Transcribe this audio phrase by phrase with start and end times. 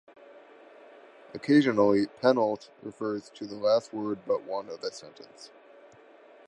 [1.35, 5.51] Occasionally, "penult" refers to the last word but one of a sentence.